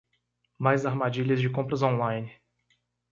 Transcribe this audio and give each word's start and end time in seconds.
Mais 0.59 0.83
armadilhas 0.87 1.39
de 1.39 1.47
compras 1.47 1.83
online 1.83 2.31